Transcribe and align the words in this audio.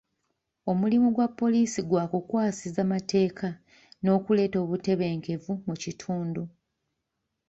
Omulimu 0.71 1.07
gwa 1.15 1.27
poliisi 1.39 1.81
gwa 1.89 2.03
kukwasisa 2.11 2.81
mateeka 2.93 3.47
n'okuleeta 4.03 4.57
obutebenkevu 4.63 5.53
mu 5.67 5.75
kitundu. 5.83 6.43